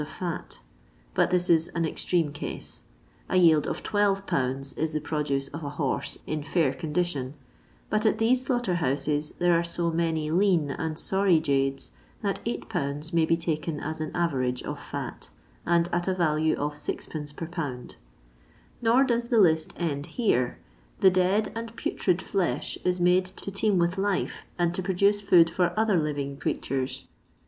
of 0.01 0.13
hi, 0.17 0.41
but 1.13 1.29
this 1.29 1.47
is 1.47 1.67
an 1.75 1.85
extreme 1.85 2.31
case; 2.31 2.81
a 3.29 3.35
yield 3.37 3.67
of 3.67 3.83
12 3.83 4.25
lbs. 4.25 4.75
is 4.75 4.93
the 4.93 4.99
produce 4.99 5.47
of 5.49 5.63
a 5.63 5.69
horse 5.77 6.17
in 6.25 6.41
fair 6.41 6.73
condition, 6.73 7.35
bat 7.91 8.03
at 8.03 8.17
these 8.17 8.43
slaughter 8.45 8.79
bouses 8.81 9.31
there 9.37 9.53
are 9.53 9.63
so 9.63 9.91
many 9.91 10.31
lean 10.31 10.71
and 10.71 10.97
sorry 10.97 11.39
jades 11.39 11.91
that 12.23 12.39
8 12.47 12.67
lbs. 12.67 13.13
may 13.13 13.27
be 13.27 13.37
taken 13.37 13.79
as 13.79 14.01
an 14.01 14.09
average 14.15 14.63
of 14.63 14.83
&t, 14.91 14.97
and 15.67 15.87
at 15.93 16.07
a 16.07 16.15
value 16.15 16.55
of 16.57 16.73
6d. 16.73 17.35
per 17.35 17.45
lb. 17.45 17.93
Nor 18.81 19.03
does 19.03 19.27
the 19.27 19.37
list 19.37 19.71
end 19.77 20.07
here; 20.07 20.57
the 20.99 21.11
dead 21.11 21.51
and 21.53 21.75
putrid 21.75 22.23
flesh 22.23 22.75
is 22.83 22.99
made 22.99 23.25
to 23.25 23.51
teem 23.51 23.77
with 23.77 23.99
life, 23.99 24.47
and 24.57 24.73
to 24.73 24.81
produce 24.81 25.21
food 25.21 25.47
for 25.51 25.71
other 25.77 25.99
living 25.99 26.37
creatures. 26.37 27.03